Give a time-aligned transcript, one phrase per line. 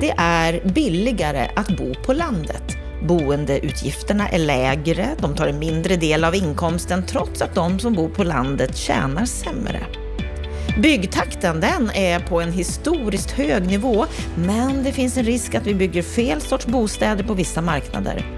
[0.00, 2.76] Det är billigare att bo på landet.
[3.02, 8.08] Boendeutgifterna är lägre, de tar en mindre del av inkomsten trots att de som bor
[8.08, 9.80] på landet tjänar sämre.
[10.82, 14.06] Byggtakten den är på en historiskt hög nivå,
[14.36, 18.37] men det finns en risk att vi bygger fel sorts bostäder på vissa marknader.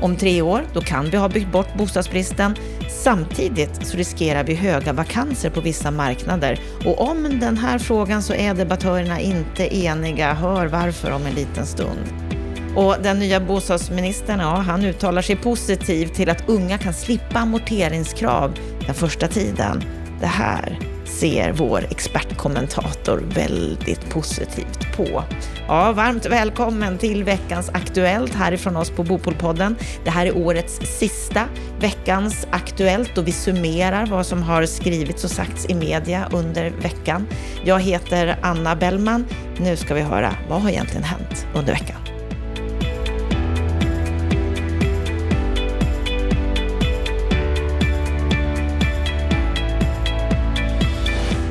[0.00, 2.54] Om tre år då kan vi ha byggt bort bostadsbristen.
[2.88, 6.60] Samtidigt så riskerar vi höga vakanser på vissa marknader.
[6.84, 10.32] Och om den här frågan så är debattörerna inte eniga.
[10.32, 12.30] Hör varför om en liten stund.
[12.76, 18.54] Och den nya bostadsministern, ja, han uttalar sig positivt till att unga kan slippa amorteringskrav
[18.86, 19.84] den första tiden.
[20.20, 25.24] Det här ser vår expertkommentator väldigt positivt på.
[25.68, 29.76] Ja, varmt välkommen till veckans Aktuellt härifrån oss på Bopolpodden.
[30.04, 31.44] Det här är årets sista
[31.80, 37.26] veckans Aktuellt och vi summerar vad som har skrivits och sagts i media under veckan.
[37.64, 39.26] Jag heter Anna Bellman.
[39.58, 42.09] Nu ska vi höra vad har egentligen hänt under veckan.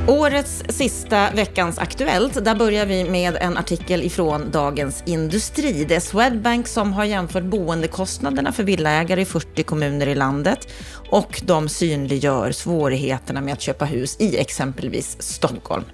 [0.09, 5.85] Årets sista veckans Aktuellt, där börjar vi med en artikel ifrån Dagens Industri.
[5.85, 10.67] Det är Swedbank som har jämfört boendekostnaderna för villaägare i 40 kommuner i landet
[11.09, 15.85] och de synliggör svårigheterna med att köpa hus i exempelvis Stockholm.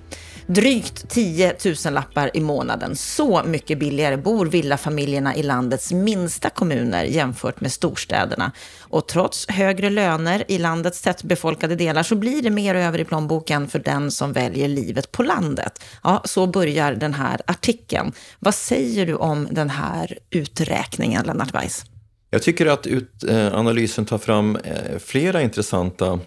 [0.47, 2.95] Drygt 10 000 lappar i månaden.
[2.95, 8.52] Så mycket billigare bor villafamiljerna i landets minsta kommuner jämfört med storstäderna.
[8.79, 13.67] Och trots högre löner i landets tättbefolkade delar så blir det mer över i plånboken
[13.67, 15.83] för den som väljer livet på landet.
[16.03, 18.11] Ja, så börjar den här artikeln.
[18.39, 21.85] Vad säger du om den här uträkningen, Lennart Weiss?
[22.30, 26.19] Jag tycker att ut, eh, analysen tar fram eh, flera intressanta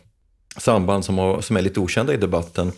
[0.56, 2.72] samband som, har, som är lite okända i debatten.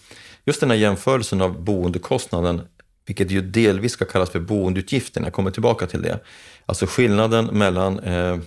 [0.44, 2.60] Just den här jämförelsen av boendekostnaden,
[3.06, 6.18] vilket ju delvis ska kallas för boendeutgiften, jag kommer tillbaka till det.
[6.66, 8.38] Alltså skillnaden mellan eh,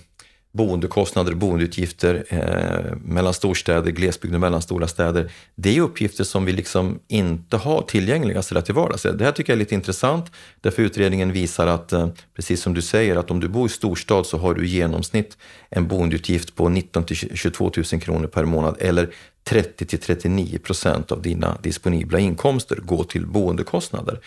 [0.54, 5.32] boendekostnader och boendeutgifter eh, mellan storstäder, glesbygd och mellanstora städer.
[5.54, 9.02] Det är uppgifter som vi liksom inte har tillgängliga sådär till vardags.
[9.02, 10.30] Det här tycker jag är lite intressant,
[10.60, 14.26] därför utredningen visar att, eh, precis som du säger, att om du bor i storstad
[14.26, 15.38] så har du i genomsnitt
[15.70, 19.10] en boendeutgift på 19 till 22 000 kronor per månad eller
[19.44, 24.20] 30 till 39 procent av dina disponibla inkomster gå till boendekostnader.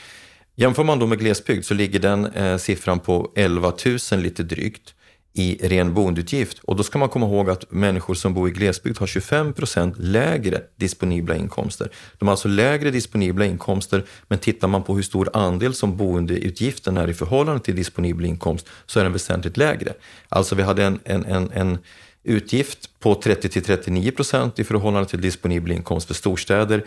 [0.56, 3.74] Jämför man då med glesbygd så ligger den eh, siffran på 11
[4.12, 4.94] 000 lite drygt
[5.38, 6.60] i ren boendeutgift.
[6.60, 9.96] Och då ska man komma ihåg att människor som bor i glesbygd har 25 procent
[9.98, 11.90] lägre disponibla inkomster.
[12.18, 16.98] De har alltså lägre disponibla inkomster, men tittar man på hur stor andel som boendeutgiften
[16.98, 19.94] är i förhållande till disponibel inkomst så är den väsentligt lägre.
[20.30, 21.78] Alltså vi hade en, en, en, en
[22.28, 26.86] utgift på 30 till 39 procent i förhållande till disponibel inkomst för storstäder.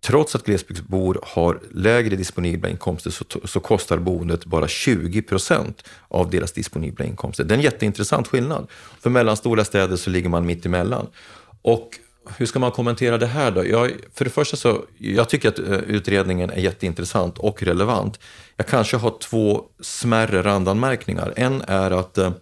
[0.00, 6.30] Trots att glesbygdsbor har lägre disponibla inkomster så, så kostar boendet bara 20 procent av
[6.30, 7.44] deras disponibla inkomster.
[7.44, 8.66] Det är en jätteintressant skillnad.
[9.00, 11.06] För mellanstora städer så ligger man mitt emellan.
[11.62, 11.98] Och
[12.36, 13.66] hur ska man kommentera det här då?
[13.66, 18.20] Jag, för det första så, jag tycker att eh, utredningen är jätteintressant och relevant.
[18.56, 21.32] Jag kanske har två smärre randanmärkningar.
[21.36, 22.32] En är att eh,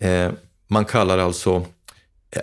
[0.00, 0.32] eh
[0.72, 1.66] man kallar alltså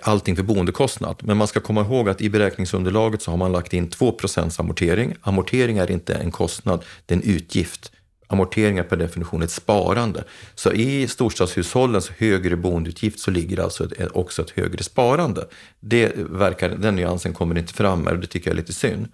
[0.01, 1.21] allting för boendekostnad.
[1.23, 5.15] Men man ska komma ihåg att i beräkningsunderlaget så har man lagt in 2% amortering.
[5.21, 7.91] Amortering är inte en kostnad, det är en utgift.
[8.27, 10.23] Amortering är per definition ett sparande.
[10.55, 15.47] Så i storstadshushållens högre boendeutgift så ligger alltså också ett högre sparande.
[15.79, 19.07] Det verkar, den nyansen kommer inte fram här och det tycker jag är lite synd.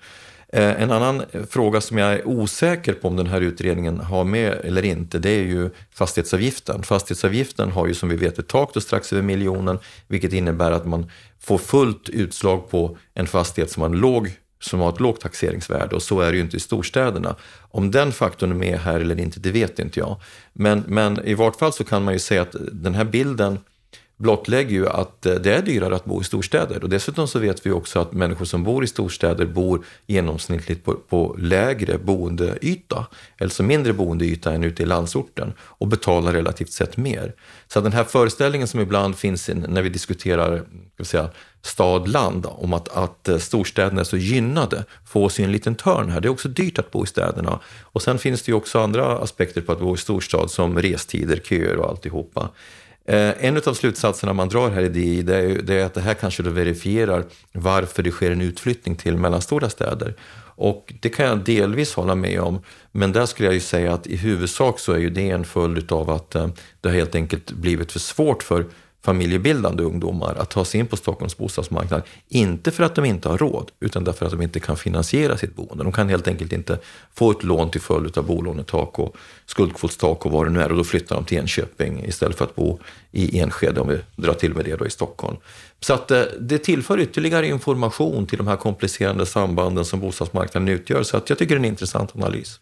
[0.56, 4.24] Eh, en annan eh, fråga som jag är osäker på om den här utredningen har
[4.24, 6.84] med eller inte, det är ju fastighetsavgiften.
[6.84, 10.86] Fastighetsavgiften har ju som vi vet ett tak då strax över miljonen, vilket innebär att
[10.86, 15.22] man får fullt utslag på en fastighet som har, en låg, som har ett lågt
[15.22, 17.36] taxeringsvärde och så är det ju inte i storstäderna.
[17.72, 20.22] Om den faktorn är med här eller inte, det vet inte jag.
[20.54, 23.60] Men, men i vart fall så kan man ju säga att den här bilden
[24.18, 26.84] blottlägger ju att eh, det är dyrare att bo i storstäder.
[26.84, 30.94] Och dessutom så vet vi också att människor som bor i storstäder bor genomsnittligt på,
[30.94, 33.06] på lägre boendeyta,
[33.40, 37.34] alltså mindre boendeyta än ute i landsorten och betalar relativt sett mer.
[37.68, 40.64] Så den här föreställningen som ibland finns när vi diskuterar
[41.00, 41.30] säga,
[41.62, 46.22] stad-land om att, att eh, storstäderna är så gynnade får oss en liten törn här.
[46.22, 47.60] Det är också dyrt att bo i städerna.
[47.82, 51.38] Och sen finns det ju också andra aspekter på att bo i storstad som restider,
[51.38, 52.50] köer och alltihopa.
[53.06, 56.02] Eh, en av slutsatserna man drar här i DI det är, det är att det
[56.02, 60.14] här kanske då verifierar varför det sker en utflyttning till mellanstora städer.
[60.56, 62.60] Och det kan jag delvis hålla med om,
[62.92, 65.92] men där skulle jag ju säga att i huvudsak så är ju det en följd
[65.92, 66.48] av att eh,
[66.82, 68.66] det har helt enkelt blivit för svårt för
[69.04, 72.02] familjebildande ungdomar att ta sig in på Stockholms bostadsmarknad.
[72.30, 75.56] Inte för att de inte har råd, utan därför att de inte kan finansiera sitt
[75.56, 75.84] boende.
[75.84, 76.80] De kan helt enkelt inte
[77.14, 79.16] få ett lån till följd av bolånetak och
[79.46, 80.72] skuldkvotstak och vad det nu är.
[80.72, 82.80] Och då flyttar de till Enköping istället för att bo
[83.12, 85.38] i Enskede, om vi drar till med det då i Stockholm.
[85.80, 91.04] Så att eh, det tillför ytterligare information till de här komplicerande sambanden som bostadsmarknaden utgör.
[91.04, 92.60] Så att jag tycker det är en intressant analys.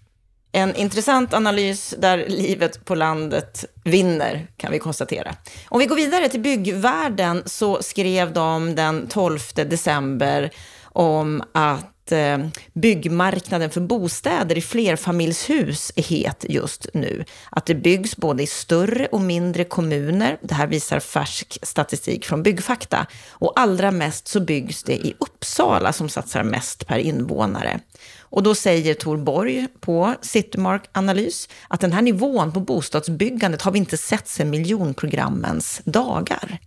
[0.51, 5.35] En intressant analys där livet på landet vinner, kan vi konstatera.
[5.69, 10.49] Om vi går vidare till byggvärlden så skrev de den 12 december
[10.83, 12.37] om att att eh,
[12.73, 17.25] byggmarknaden för bostäder i flerfamiljshus är het just nu.
[17.49, 20.37] Att det byggs både i större och mindre kommuner.
[20.41, 23.07] Det här visar färsk statistik från Byggfakta.
[23.29, 27.79] Och allra mest så byggs det i Uppsala som satsar mest per invånare.
[28.19, 33.71] Och då säger Tor Borg på Citymark Analys att den här nivån på bostadsbyggandet har
[33.71, 36.59] vi inte sett sedan miljonprogrammens dagar.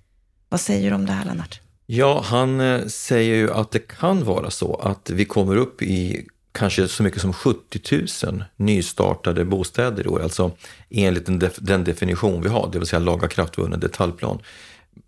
[0.48, 1.63] Vad säger du om det här, Lennart?
[1.86, 6.26] Ja, han eh, säger ju att det kan vara så att vi kommer upp i
[6.52, 10.50] kanske så mycket som 70 000 nystartade bostäder i år, alltså
[10.90, 14.38] enligt den, def den definition vi har, det vill säga lagakraftvunnen detaljplan.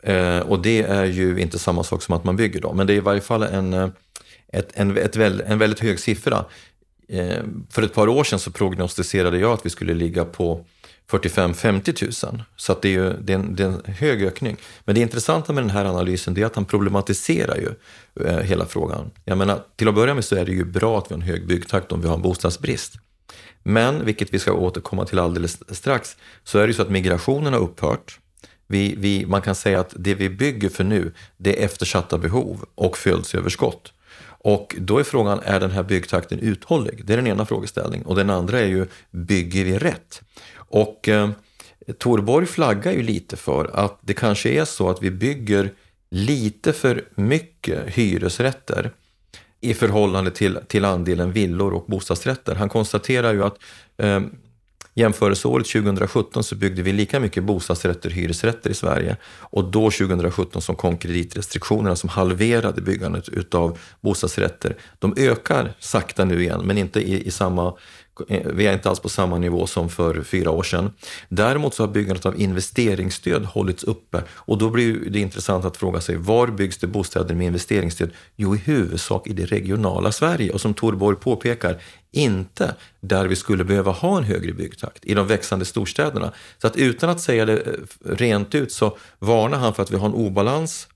[0.03, 2.93] Eh, och det är ju inte samma sak som att man bygger dem, men det
[2.93, 3.89] är i varje fall en eh,
[4.49, 6.45] ett, en, ett väl, en väldigt hög siffra.
[7.09, 10.67] Eh, för ett par år sedan så prognostiserade jag att vi skulle ligga på
[11.11, 12.43] 45-50 000.
[12.57, 14.57] Så att det, är ju, det, är en, det är en hög ökning.
[14.85, 17.69] Men det intressanta med den här analysen är att han problematiserar ju
[18.27, 19.11] eh, hela frågan.
[19.25, 21.29] Jag menar, till att börja med så är det ju bra att vi har en
[21.29, 22.95] hög byggtakt om vi har en bostadsbrist.
[23.63, 27.53] Men, vilket vi ska återkomma till alldeles strax, så är det ju så att migrationen
[27.53, 28.19] har upphört.
[28.67, 32.65] Vi, vi, man kan säga att det vi bygger för nu, det är eftersatta behov
[32.75, 33.93] och födelseöverskott.
[34.49, 37.07] Och då är frågan, är den här byggtakten uthållig?
[37.07, 38.07] Det är den ena frågeställningen.
[38.07, 40.23] Och den andra är ju, bygger vi rätt?
[40.69, 41.31] Och eh,
[41.99, 45.73] Torborg flaggar ju lite för att det kanske är så att vi bygger
[46.11, 48.91] lite för mycket hyresrätter
[49.61, 52.55] i förhållande till, till andelen villor och bostadsrätter.
[52.55, 53.59] Han konstaterar ju att
[53.97, 54.21] eh,
[54.99, 60.63] Jämförelseåret 2017 så byggde vi lika mycket bostadsrätter och hyresrätter i Sverige och då 2017
[60.63, 64.77] som kom kreditrestriktionerna som halverade byggandet utav bostadsrätter.
[64.99, 67.75] De ökar sakta nu igen men inte i, i samma
[68.29, 70.91] eh, vi är inte alls på samma nivå som för fyra år sedan.
[71.29, 76.01] Däremot så har byggandet av investeringsstöd hållits uppe och då blir det intressant att fråga
[76.01, 78.11] sig var byggs det bostäder med investeringsstöd?
[78.37, 81.81] Jo, i huvudsak i det regionala Sverige och som Torborg påpekar,
[82.17, 86.33] inte där vi skulle behöva ha en högre byggtakt, i de växande storstäderna.
[86.59, 87.73] Så att utan att säga det eh,
[88.05, 90.89] rent ut så varnar han för att vi har en obalans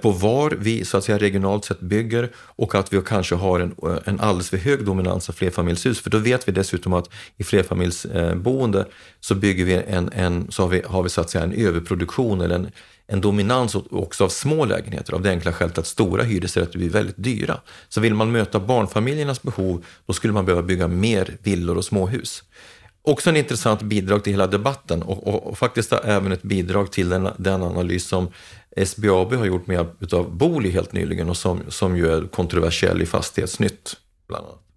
[0.00, 3.74] på var vi så att säga regionalt sett bygger och att vi kanske har en,
[4.04, 6.00] en alldeles för hög dominans av flerfamiljshus.
[6.00, 8.86] För då vet vi dessutom att i flerfamiljsboende
[9.20, 12.40] så bygger vi en, en så har vi, har vi så att säga en överproduktion
[12.40, 12.70] eller en,
[13.06, 17.16] en dominans också av små lägenheter av det enkla skälet att stora hyresrätter blir väldigt
[17.18, 17.60] dyra.
[17.88, 22.42] Så vill man möta barnfamiljernas behov, då skulle man behöva bygga mer villor och småhus.
[23.02, 27.08] Också en intressant bidrag till hela debatten och, och, och faktiskt även ett bidrag till
[27.08, 28.28] den, den analys som
[28.76, 33.02] SBAB har gjort med hjälp av Booli helt nyligen och som, som ju är kontroversiell
[33.02, 33.96] i Fastighetsnytt
[34.28, 34.69] bland annat.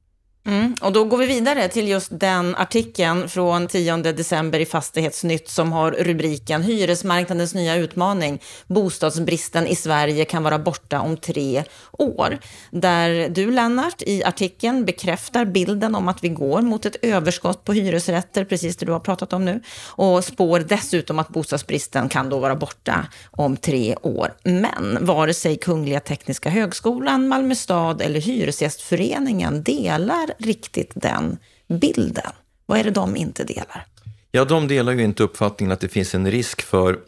[0.46, 5.50] Mm, och då går vi vidare till just den artikeln från 10 december i Fastighetsnytt
[5.50, 8.42] som har rubriken Hyresmarknadens nya utmaning.
[8.68, 12.38] Bostadsbristen i Sverige kan vara borta om tre år.
[12.72, 17.74] Där du, Lennart, i artikeln bekräftar bilden om att vi går mot ett överskott på
[17.74, 22.40] hyresrätter, precis det du har pratat om nu, och spår dessutom att bostadsbristen kan då
[22.40, 24.34] vara borta om tre år.
[24.44, 31.38] Men vare sig Kungliga Tekniska Högskolan, Malmö stad eller Hyresgästföreningen delar riktigt den
[31.68, 32.32] bilden.
[32.66, 33.86] Vad är det de inte delar?
[34.32, 37.00] Ja, de delar ju inte uppfattningen att det finns en risk för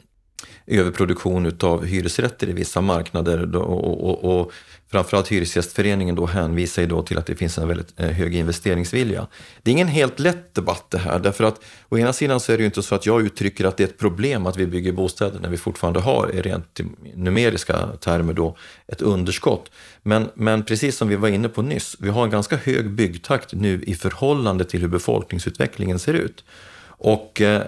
[0.67, 4.51] överproduktion av hyresrätter i vissa marknader och, och, och
[4.91, 9.27] framförallt Hyresgästföreningen då hänvisar ju då till att det finns en väldigt eh, hög investeringsvilja.
[9.63, 12.57] Det är ingen helt lätt debatt det här, därför att å ena sidan så är
[12.57, 14.91] det ju inte så att jag uttrycker att det är ett problem att vi bygger
[14.91, 16.79] bostäder när vi fortfarande har, i rent
[17.13, 18.57] numeriska termer då,
[18.87, 19.71] ett underskott.
[20.03, 23.53] Men, men precis som vi var inne på nyss, vi har en ganska hög byggtakt
[23.53, 26.43] nu i förhållande till hur befolkningsutvecklingen ser ut.
[26.87, 27.63] Och eh,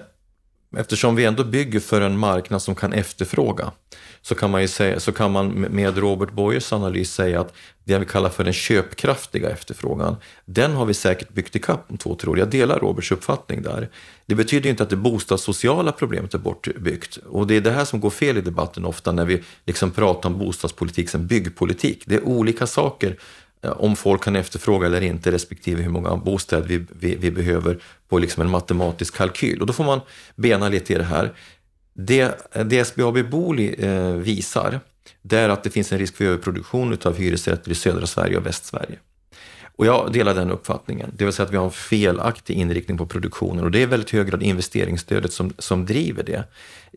[0.77, 3.71] eftersom vi ändå bygger för en marknad som kan efterfråga
[4.21, 7.97] så kan man, ju säga, så kan man med Robert Boyers analys säga att det
[7.97, 12.31] vi kallar för den köpkraftiga efterfrågan, den har vi säkert byggt ikapp om två, tre
[12.31, 12.39] år.
[12.39, 13.89] Jag delar Roberts uppfattning där.
[14.25, 17.17] Det betyder inte att det bostadssociala problemet är bortbyggt.
[17.17, 20.29] Och det är det här som går fel i debatten ofta när vi liksom pratar
[20.29, 22.03] om bostadspolitik som byggpolitik.
[22.05, 23.17] Det är olika saker
[23.61, 27.79] Eh, om folk kan efterfråga eller inte respektive hur många bostäder vi, vi, vi behöver
[28.09, 29.61] på liksom en matematisk kalkyl.
[29.61, 30.01] Och då får man
[30.35, 31.33] bena lite i det här.
[31.93, 34.79] Det, det SBAB Booli eh, visar,
[35.21, 38.45] det är att det finns en risk för överproduktion av hyresrätter i södra Sverige och
[38.45, 38.99] Västsverige.
[39.75, 43.05] Och jag delar den uppfattningen, det vill säga att vi har en felaktig inriktning på
[43.05, 46.43] produktionen och det är i väldigt hög grad investeringsstödet som, som driver det.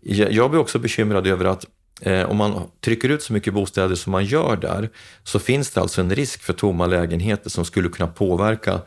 [0.02, 1.66] Jag, jag blir också bekymrad över att
[2.00, 4.90] Eh, om man trycker ut så mycket bostäder som man gör där
[5.24, 8.80] så finns det alltså en risk för tomma lägenheter som skulle kunna påverka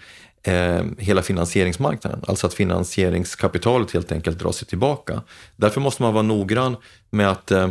[0.43, 2.23] eh, hela finansieringsmarknaden.
[2.27, 5.21] Alltså att finansieringskapitalet helt enkelt drar sig tillbaka.
[5.55, 6.75] Därför måste man vara noggrann
[7.09, 7.69] med att eh,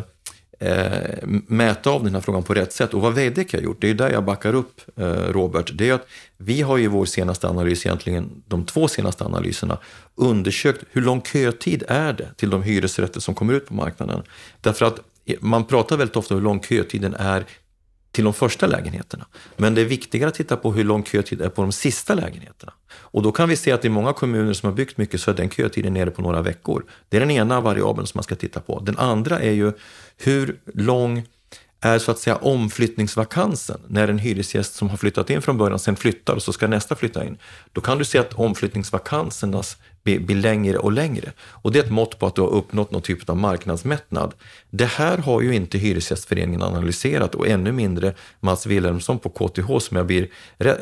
[0.59, 2.95] eh mäta av den här frågan på rätt sätt.
[2.95, 5.95] Och vad Veidekke har gjort, det är där jag backar upp eh, Robert, det är
[5.95, 6.07] att
[6.37, 9.79] vi har i vår senaste analys, egentligen de två senaste analyserna,
[10.15, 14.23] undersökt hur lång kötid är det till de hyresrätter som kommer ut på marknaden.
[14.61, 15.01] Därför att
[15.41, 17.45] man pratar väldigt ofta om hur lång kötiden är
[18.12, 19.26] till de första lägenheterna.
[19.57, 22.73] Men det är viktigare att titta på hur lång kötid är på de sista lägenheterna.
[22.93, 25.35] Och då kan vi se att i många kommuner som har byggt mycket så är
[25.35, 26.85] den kötiden nere på några veckor.
[27.09, 28.81] Det är den ena variabeln som man ska titta på.
[28.81, 29.73] Den andra är ju
[30.17, 31.26] hur lång
[31.81, 35.97] är så att säga omflyttningsvakansen när en hyresgäst som har flyttat in från början sen
[35.97, 37.38] flyttar och så ska nästa flytta in.
[37.73, 41.33] Då kan du se att omflyttningsvakansernas blir, blir längre och längre.
[41.41, 44.35] Och det är ett mått på att du har uppnått någon typ av marknadsmättnad.
[44.71, 49.97] Det här har ju inte Hyresgästföreningen analyserat och ännu mindre Mats Wilhelmsson på KTH som
[49.97, 50.29] jag blir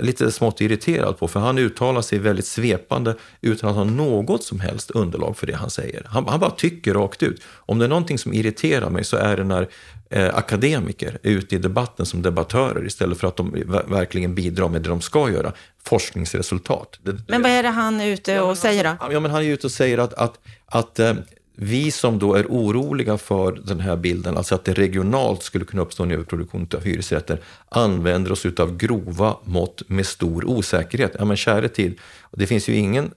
[0.01, 4.61] lite smått irriterad på för han uttalar sig väldigt svepande utan att ha något som
[4.61, 6.07] helst underlag för det han säger.
[6.07, 7.43] Han, han bara tycker rakt ut.
[7.47, 9.69] Om det är någonting som irriterar mig så är det när
[10.11, 13.51] eh, akademiker är ute i debatten som debattörer istället för att de
[13.87, 15.53] verkligen bidrar med det de ska göra,
[15.85, 16.99] forskningsresultat.
[17.29, 19.13] Men vad är det han är ute och säger då?
[19.13, 21.15] Ja, men han är ute och säger att, att, att eh,
[21.63, 25.83] vi som då är oroliga för den här bilden, alltså att det regionalt skulle kunna
[25.83, 31.17] uppstå en överproduktion av hyresrätter, använder oss av grova mått med stor osäkerhet.
[31.19, 31.99] Ja men käre tid,
[32.31, 33.11] det finns ju ingen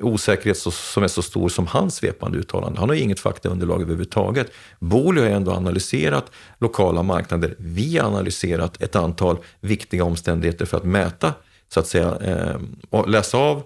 [0.00, 2.80] osäkerhet som är så stor som hans svepande uttalande.
[2.80, 4.52] Han har ju inget faktaunderlag överhuvudtaget.
[4.78, 7.54] Booli har ändå analyserat lokala marknader.
[7.58, 11.32] Vi har analyserat ett antal viktiga omständigheter för att mäta,
[11.68, 13.62] så att säga, eh, och läsa av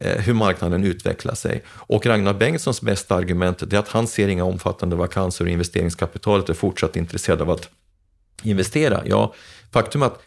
[0.00, 1.62] Eh, hur marknaden utvecklar sig.
[1.68, 6.54] Och Ragnar Bengtssons bästa argument är att han ser inga omfattande vakanser och investeringskapitalet är
[6.54, 7.68] fortsatt intresserad av att
[8.42, 9.02] investera.
[9.06, 9.34] Ja,
[9.72, 10.22] faktum är att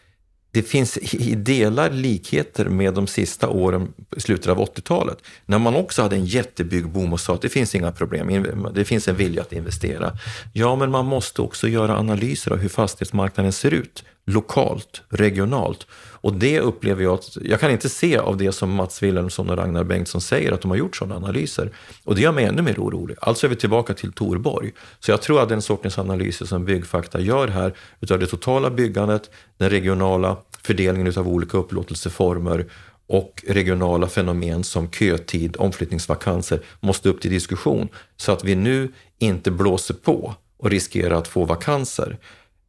[0.50, 5.76] det finns i delar likheter med de sista åren, i slutet av 80-talet, när man
[5.76, 9.42] också hade en jättebyggboom och sa att det finns inga problem, det finns en vilja
[9.42, 10.12] att investera.
[10.52, 15.86] Ja, men man måste också göra analyser av hur fastighetsmarknaden ser ut lokalt, regionalt.
[16.22, 19.56] Och det upplever jag att, jag kan inte se av det som Mats Wilhelmsson och
[19.56, 21.70] Ragnar Bengtsson säger att de har gjort sådana analyser.
[22.04, 23.16] Och det gör mig ännu mer orolig.
[23.20, 24.72] Alltså är vi tillbaka till Torborg.
[25.00, 29.30] Så jag tror att den sortens analyser som Byggfakta gör här utav det totala byggandet,
[29.58, 32.66] den regionala fördelningen utav olika upplåtelseformer
[33.06, 39.50] och regionala fenomen som kötid, omflyttningsvakanser måste upp till diskussion så att vi nu inte
[39.50, 42.18] blåser på och riskerar att få vakanser.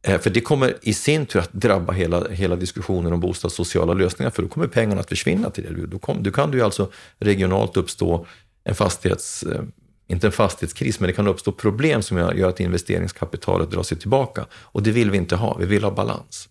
[0.06, 4.30] Eh, för det kommer i sin tur att drabba hela, hela diskussionen om bostadssociala lösningar,
[4.30, 5.86] för då kommer pengarna att försvinna till det.
[5.86, 8.26] Då, kom, då kan det ju alltså regionalt uppstå
[8.64, 9.62] en fastighets, eh,
[10.08, 14.46] inte en fastighetskris, men det kan uppstå problem som gör att investeringskapitalet drar sig tillbaka.
[14.52, 16.48] Och det vill vi inte ha, vi vill ha balans.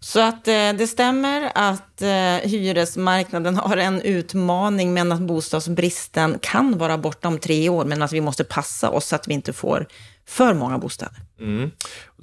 [0.00, 2.02] Så att eh, det stämmer att
[2.42, 8.12] hyresmarknaden har en utmaning, men att bostadsbristen kan vara borta om tre år, men att
[8.12, 9.86] vi måste passa oss så att vi inte får
[10.28, 11.16] för många bostäder.
[11.40, 11.70] Mm.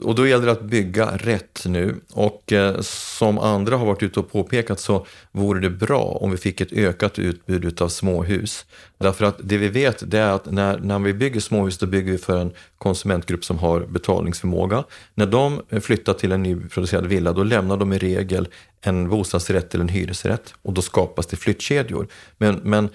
[0.01, 1.95] Och då gäller det att bygga rätt nu.
[2.13, 6.37] Och eh, som andra har varit ute och påpekat så vore det bra om vi
[6.37, 8.65] fick ett ökat utbud av småhus.
[8.97, 12.11] Därför att det vi vet det är att när, när vi bygger småhus då bygger
[12.11, 14.83] vi för en konsumentgrupp som har betalningsförmåga.
[15.13, 18.47] När de flyttar till en nyproducerad villa då lämnar de i regel
[18.81, 22.07] en bostadsrätt eller en hyresrätt och då skapas det flyttkedjor.
[22.37, 22.89] Men, men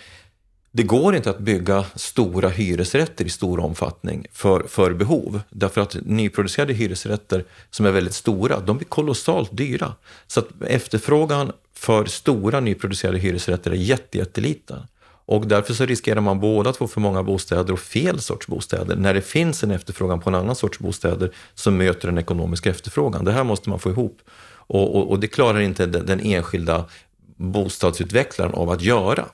[0.72, 5.40] det går inte att bygga stora hyresrätter i stor omfattning för, för behov.
[5.50, 9.94] Därför att nyproducerade hyresrätter som är väldigt stora, de blir kolossalt dyra.
[10.26, 14.78] Så att efterfrågan för stora nyproducerade hyresrätter är jättejätteliten.
[15.26, 18.96] Och därför så riskerar man både att få för många bostäder och fel sorts bostäder.
[18.96, 23.24] När det finns en efterfrågan på en annan sorts bostäder som möter den ekonomiska efterfrågan.
[23.24, 24.18] Det här måste man få ihop.
[24.52, 26.84] Och, och, och det klarar inte den, den enskilda
[27.36, 29.26] bostadsutvecklaren av att göra.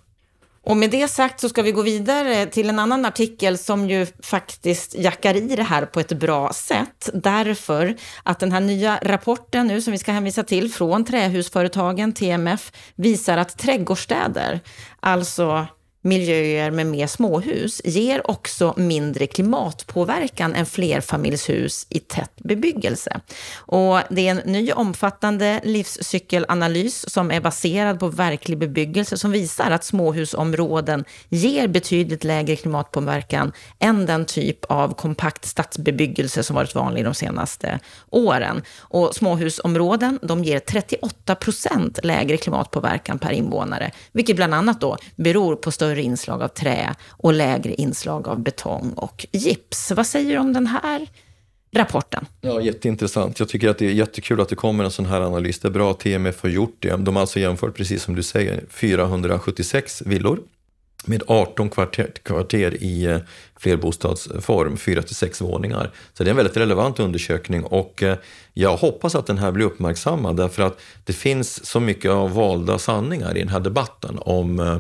[0.67, 4.07] Och med det sagt så ska vi gå vidare till en annan artikel som ju
[4.23, 7.11] faktiskt jackar i det här på ett bra sätt.
[7.15, 12.73] Därför att den här nya rapporten nu som vi ska hänvisa till från trähusföretagen TMF
[12.97, 14.61] visar att trädgårdsstäder,
[15.01, 15.67] alltså
[16.07, 23.21] miljöer med mer småhus ger också mindre klimatpåverkan än flerfamiljshus i tätt bebyggelse.
[23.57, 29.71] Och det är en ny omfattande livscykelanalys som är baserad på verklig bebyggelse som visar
[29.71, 37.05] att småhusområden ger betydligt lägre klimatpåverkan än den typ av kompakt stadsbebyggelse som varit vanlig
[37.05, 38.63] de senaste åren.
[38.79, 45.57] Och småhusområden de ger 38 procent lägre klimatpåverkan per invånare, vilket bland annat då beror
[45.57, 49.91] på större inslag av trä och lägre inslag av betong och gips.
[49.91, 51.07] Vad säger du om den här
[51.77, 52.27] rapporten?
[52.41, 53.39] Ja, jätteintressant.
[53.39, 55.59] Jag tycker att det är jättekul att det kommer en sån här analys.
[55.59, 56.97] Det är bra att TMF har gjort det.
[56.97, 60.39] De har alltså jämfört, precis som du säger, 476 villor
[61.05, 63.19] med 18 kvarter, kvarter i eh,
[63.59, 65.91] flerbostadsform, 4 till 6 våningar.
[66.13, 68.17] Så det är en väldigt relevant undersökning och eh,
[68.55, 72.79] jag hoppas att den här blir uppmärksammad därför att det finns så mycket av valda
[72.79, 74.79] sanningar i den här debatten om eh,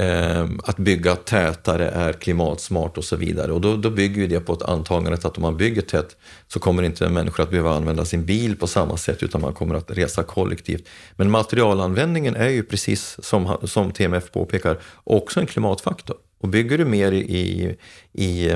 [0.00, 3.52] Ehm, att bygga tätare är klimatsmart och så vidare.
[3.52, 6.16] Och då, då bygger ju det på ett antagande att om man bygger tätt
[6.48, 9.74] så kommer inte människor att behöva använda sin bil på samma sätt utan man kommer
[9.74, 10.88] att resa kollektivt.
[11.16, 16.16] Men materialanvändningen är ju precis som, som TMF påpekar också en klimatfaktor.
[16.40, 17.76] Och bygger du mer i,
[18.12, 18.52] i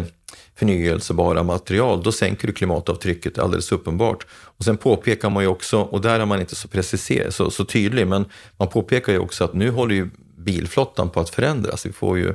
[0.55, 4.27] förnyelsebara material, då sänker du klimatavtrycket alldeles uppenbart.
[4.33, 7.65] Och sen påpekar man ju också, och där är man inte så preciser, så, så
[7.65, 8.25] tydlig, men
[8.57, 10.11] man påpekar ju också att nu håller ju
[10.43, 11.87] bilflottan på att förändras.
[11.87, 12.35] Vi får ju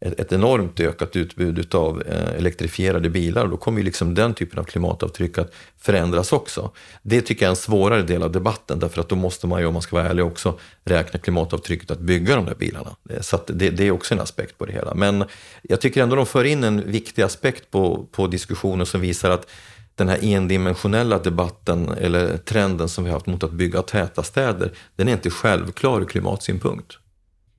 [0.00, 4.34] ett, ett enormt ökat utbud av eh, elektrifierade bilar och då kommer ju liksom den
[4.34, 6.70] typen av klimatavtryck att förändras också.
[7.02, 9.66] Det tycker jag är en svårare del av debatten därför att då måste man ju,
[9.66, 12.96] om man ska vara ärlig, också räkna klimatavtrycket att bygga de där bilarna.
[13.10, 14.94] Eh, så det, det, är också en aspekt på det hela.
[14.94, 15.24] Men
[15.62, 19.50] jag tycker ändå de för in en viktig aspekt på, på diskussionen som visar att
[19.94, 25.08] den här endimensionella debatten eller trenden som vi haft mot att bygga täta städer, den
[25.08, 26.98] är inte självklar ur klimatsynpunkt.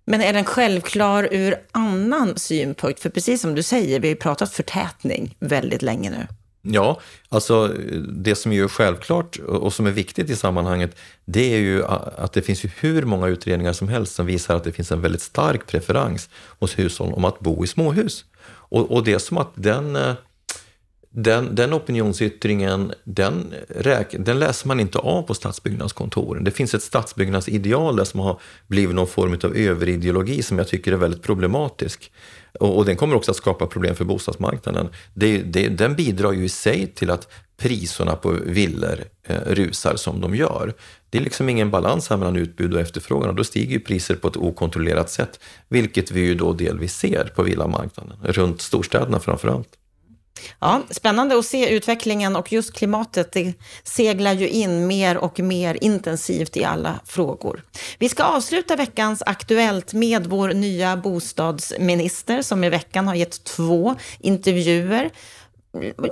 [0.09, 2.99] Men är den självklar ur annan synpunkt?
[2.99, 6.27] För precis som du säger, vi har ju pratat förtätning väldigt länge nu.
[6.61, 6.99] Ja,
[7.29, 7.67] alltså
[8.09, 12.41] det som är självklart och som är viktigt i sammanhanget, det är ju att det
[12.41, 16.29] finns hur många utredningar som helst som visar att det finns en väldigt stark preferens
[16.59, 18.25] hos hushåll om att bo i småhus.
[18.47, 20.13] Och, och det är som att den eh,
[21.11, 26.43] den, den opinionsyttringen, den, räk, den läser man inte av på stadsbyggnadskontoren.
[26.43, 30.91] Det finns ett stadsbyggnadsideal där som har blivit någon form av överideologi som jag tycker
[30.91, 32.11] är väldigt problematisk.
[32.59, 34.89] Och, och den kommer också att skapa problem för bostadsmarknaden.
[35.13, 40.21] Det, det, den bidrar ju i sig till att priserna på villor eh, rusar som
[40.21, 40.73] de gör.
[41.09, 44.15] Det är liksom ingen balans här mellan utbud och efterfrågan och då stiger ju priser
[44.15, 49.47] på ett okontrollerat sätt, vilket vi ju då delvis ser på villamarknaden, runt storstäderna framför
[49.47, 49.78] allt.
[50.59, 55.77] Ja, spännande att se utvecklingen och just klimatet det seglar ju in mer och mer
[55.81, 57.63] intensivt i alla frågor.
[57.99, 63.95] Vi ska avsluta veckans Aktuellt med vår nya bostadsminister som i veckan har gett två
[64.19, 65.09] intervjuer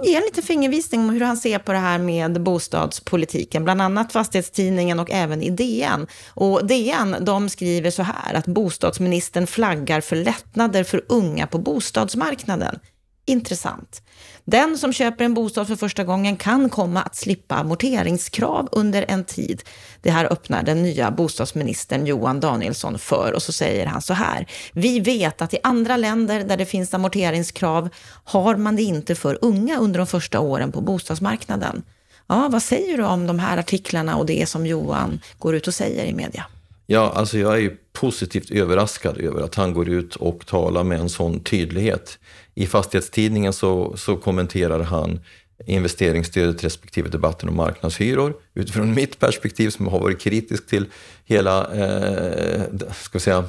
[0.04, 4.14] ge en liten fingervisning om hur han ser på det här med bostadspolitiken, bland annat
[4.14, 6.08] Fastighetstidningen och även i DN.
[6.34, 12.80] Och DN de skriver så här att bostadsministern flaggar för lättnader för unga på bostadsmarknaden
[13.28, 14.02] intressant.
[14.46, 19.24] Den som köper en bostad för första gången kan komma att slippa amorteringskrav under en
[19.24, 19.64] tid.
[20.02, 24.48] Det här öppnar den nya bostadsministern Johan Danielsson för och så säger han så här.
[24.74, 27.90] Vi vet att i andra länder där det finns amorteringskrav
[28.24, 31.84] har man det inte för unga under de första åren på bostadsmarknaden.
[32.28, 35.74] Ja, vad säger du om de här artiklarna och det som Johan går ut och
[35.74, 36.46] säger i media?
[36.90, 41.10] Ja, alltså jag är positivt överraskad över att han går ut och talar med en
[41.10, 42.20] sån tydlighet.
[42.58, 45.20] I Fastighetstidningen så, så kommenterar han
[45.66, 48.34] investeringsstödet respektive debatten om marknadshyror.
[48.54, 50.86] Utifrån mitt perspektiv som har varit kritisk till
[51.26, 52.62] hela eh,
[52.94, 53.46] ska säga,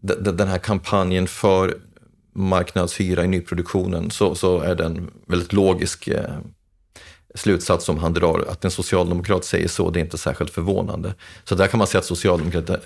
[0.00, 1.78] den här kampanjen för
[2.34, 6.38] marknadshyra i nyproduktionen så, så är den väldigt logisk eh,
[7.34, 8.44] slutsats som han drar.
[8.48, 11.14] Att en socialdemokrat säger så, det är inte särskilt förvånande.
[11.44, 12.80] Så där kan man säga att socialdemokrater,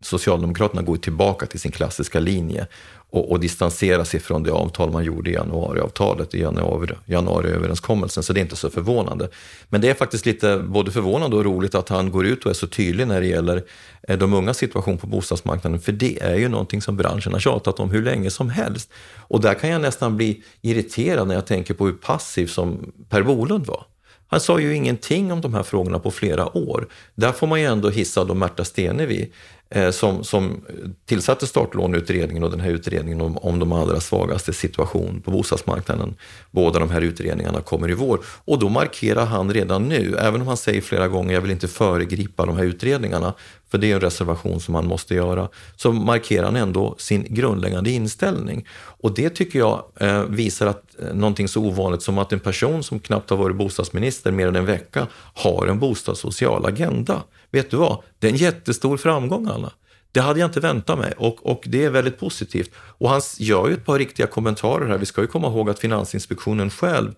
[0.00, 2.66] Socialdemokraterna går tillbaka till sin klassiska linje
[3.10, 8.32] och, och distanserar sig från det avtal man gjorde i januariavtalet, i januari, januariöverenskommelsen, så
[8.32, 9.28] det är inte så förvånande.
[9.68, 12.54] Men det är faktiskt lite både förvånande och roligt att han går ut och är
[12.54, 13.64] så tydlig när det gäller
[14.02, 17.80] eh, de ungas situation på bostadsmarknaden, för det är ju någonting som branschen har tjatat
[17.80, 18.90] om hur länge som helst.
[19.16, 23.22] Och där kan jag nästan bli irriterad när jag tänker på hur passiv som Per
[23.22, 23.84] Bolund var.
[24.30, 26.88] Han sa ju ingenting om de här frågorna på flera år.
[27.14, 29.32] Där får man ju ändå hissa då Märta Stenevi
[29.70, 30.60] Eh, som, som
[31.06, 36.14] tillsatte startlåneutredningen och den här utredningen om, om de allra svagaste situation på bostadsmarknaden.
[36.50, 40.48] Båda de här utredningarna kommer i vår och då markerar han redan nu, även om
[40.48, 43.34] han säger flera gånger jag vill inte föregripa de här utredningarna,
[43.70, 47.90] för det är en reservation som man måste göra, så markerar han ändå sin grundläggande
[47.90, 48.66] inställning.
[49.00, 52.82] Och det tycker jag eh, visar att eh, någonting så ovanligt som att en person
[52.82, 57.22] som knappt har varit bostadsminister mer än en vecka har en bostadssocial agenda.
[57.50, 58.02] Vet du vad?
[58.18, 59.72] Det är en jättestor framgång, Anna.
[60.12, 62.70] Det hade jag inte väntat mig och, och det är väldigt positivt.
[62.76, 64.98] Och han gör ju ett par riktiga kommentarer här.
[64.98, 67.14] Vi ska ju komma ihåg att Finansinspektionen själv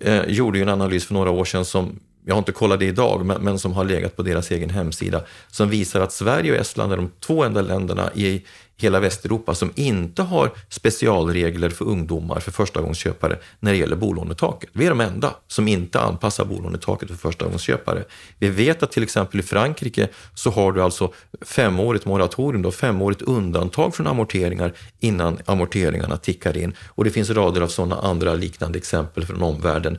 [0.00, 3.26] eh, gjorde en analys för några år sedan som jag har inte kollat det idag,
[3.26, 6.92] men, men, som har legat på deras egen hemsida, som visar att Sverige och Estland
[6.92, 8.42] är de två enda länderna i
[8.76, 14.70] hela Västeuropa som inte har specialregler för ungdomar, för förstagångsköpare, när det gäller bolånetaket.
[14.72, 18.04] Vi är de enda som inte anpassar bolånetaket för förstagångsköpare.
[18.38, 23.22] Vi vet att till exempel i Frankrike så har du alltså femårigt moratorium, då, femårigt
[23.22, 26.74] undantag från amorteringar innan amorteringarna tickar in.
[26.88, 29.98] Och det finns rader av sådana andra liknande exempel från omvärlden.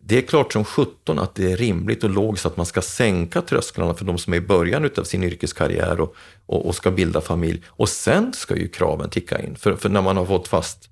[0.00, 3.42] Det är klart som 17 att det är rimligt och logiskt att man ska sänka
[3.42, 6.14] trösklarna för de som är i början av sin yrkeskarriär och,
[6.46, 7.62] och, och, ska bilda familj.
[7.68, 9.56] Och sen ska ju kraven ticka in.
[9.56, 10.88] För, för när man har fått fast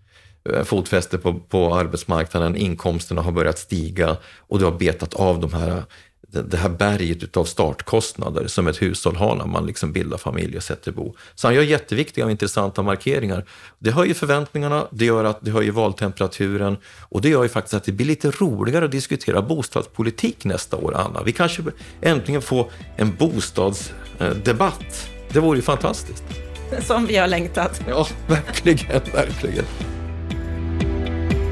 [0.50, 5.52] eh, fotfäste på, på arbetsmarknaden, inkomsterna har börjat stiga och du har betat av de
[5.52, 5.84] här
[6.32, 10.62] det här berget av startkostnader som ett hushåll har när man liksom bildar familj och
[10.62, 11.14] sätter bo.
[11.34, 13.44] Så han gör jätteviktiga och intressanta markeringar.
[13.78, 17.84] Det höjer förväntningarna, det gör att det höjer valtemperaturen och det gör ju faktiskt att
[17.84, 21.22] det blir lite roligare att diskutera bostadspolitik nästa år, Anna.
[21.22, 21.62] Vi kanske
[22.00, 25.08] äntligen får en bostadsdebatt.
[25.32, 26.24] Det vore ju fantastiskt.
[26.80, 27.82] Som vi har längtat.
[27.88, 29.64] Ja, verkligen, verkligen.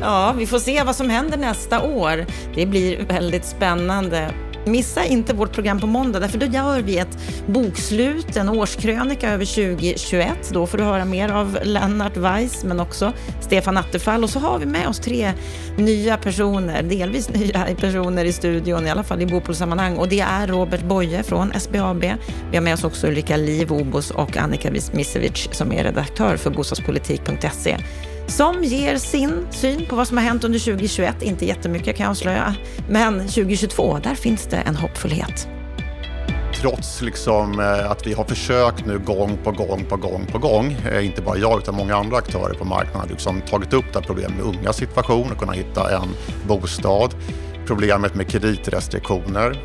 [0.01, 2.27] Ja, vi får se vad som händer nästa år.
[2.55, 4.35] Det blir väldigt spännande.
[4.65, 9.45] Missa inte vårt program på måndag, därför då gör vi ett bokslut, en årskrönika över
[9.45, 10.51] 2021.
[10.53, 14.25] Då får du höra mer av Lennart Weiss, men också Stefan Attefall.
[14.25, 15.33] Och så har vi med oss tre
[15.77, 19.97] nya personer, delvis nya personer i studion, i alla fall i Bopolsammanhang.
[19.97, 22.05] Och det är Robert Boye från SBAB.
[22.51, 26.51] Vi har med oss också Ulrika Liv Obos och Annika Misevic som är redaktör för
[26.51, 27.77] bostadspolitik.se
[28.31, 31.23] som ger sin syn på vad som har hänt under 2021.
[31.23, 32.55] Inte jättemycket kan jag avslöja,
[32.89, 35.49] men 2022, där finns det en hoppfullhet.
[36.55, 40.77] Trots liksom eh, att vi har försökt nu gång på gång på gång på gång,
[40.93, 44.07] eh, inte bara jag utan många andra aktörer på marknaden, liksom tagit upp det här
[44.07, 46.09] problemet med unga situation och kunna hitta en
[46.49, 47.15] bostad,
[47.67, 49.57] problemet med kreditrestriktioner,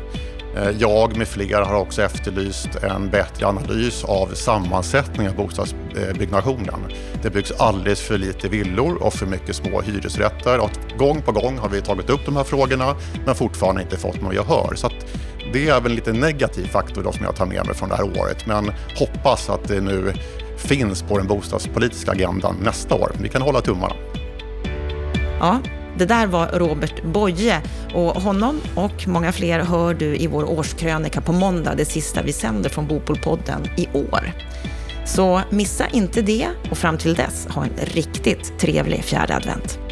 [0.56, 6.80] Eh, jag med flera har också efterlyst en bättre analys av sammansättningen av bostadsbyggnationen.
[7.22, 10.58] Det byggs alldeles för lite villor och för mycket små hyresrätter.
[10.58, 14.22] Och gång på gång har vi tagit upp de här frågorna men fortfarande inte fått
[14.22, 14.74] något gehör.
[14.74, 14.90] Så
[15.52, 17.96] det är väl en lite negativ faktor då som jag tar med mig från det
[17.96, 18.46] här året.
[18.46, 20.12] Men hoppas att det nu
[20.56, 23.12] finns på den bostadspolitiska agendan nästa år.
[23.20, 23.94] Vi kan hålla tummarna.
[25.40, 25.60] Ja,
[25.98, 27.62] det där var Robert Boye
[27.94, 32.32] och honom och många fler hör du i vår årskrönika på måndag, det sista vi
[32.32, 34.32] sänder från Bopolpodden i år.
[35.06, 39.85] Så missa inte det och fram till dess, ha en riktigt trevlig fjärde advent.